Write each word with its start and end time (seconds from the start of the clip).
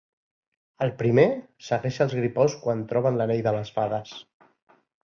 El 0.85 0.93
primer 1.01 1.25
segueix 1.67 2.01
als 2.07 2.17
gripaus 2.23 2.59
quan 2.65 2.83
troben 2.95 3.21
l'anell 3.21 3.47
de 3.51 3.57
les 3.59 3.75
fades. 3.79 4.21